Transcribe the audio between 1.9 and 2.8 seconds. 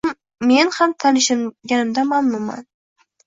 mamnunman.